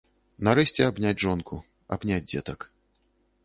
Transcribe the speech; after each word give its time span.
Нарэшце 0.47 0.81
абняць 0.93 1.19
жонку, 1.25 1.61
абняць 1.97 2.21
дзетак. 2.33 2.69